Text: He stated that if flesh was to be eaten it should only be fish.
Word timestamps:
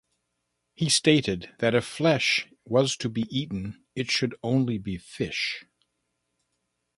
He 0.73 0.89
stated 0.89 1.53
that 1.59 1.75
if 1.75 1.85
flesh 1.85 2.47
was 2.65 2.97
to 2.97 3.07
be 3.07 3.27
eaten 3.29 3.85
it 3.93 4.09
should 4.09 4.33
only 4.41 4.79
be 4.79 4.97
fish. 4.97 5.63